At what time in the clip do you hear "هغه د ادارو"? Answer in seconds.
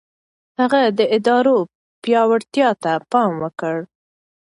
0.59-1.57